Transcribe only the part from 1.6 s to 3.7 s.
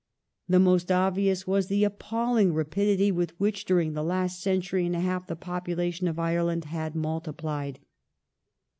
the appalling rapidity with which